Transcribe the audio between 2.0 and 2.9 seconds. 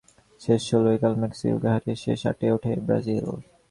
শেষ আটে ওঠে